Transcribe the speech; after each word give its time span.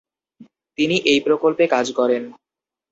তিনি 0.77 0.95
এই 1.05 1.19
প্রকল্পে 1.27 1.63
কাজ 1.67 1.87
করেন। 1.91 2.23